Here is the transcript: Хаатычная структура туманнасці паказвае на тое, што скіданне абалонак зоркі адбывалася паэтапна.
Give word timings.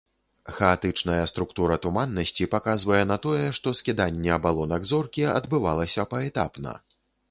Хаатычная 0.59 1.17
структура 1.31 1.77
туманнасці 1.83 2.49
паказвае 2.55 3.03
на 3.13 3.21
тое, 3.29 3.45
што 3.61 3.77
скіданне 3.83 4.35
абалонак 4.41 4.91
зоркі 4.97 5.33
адбывалася 5.39 6.13
паэтапна. 6.13 6.73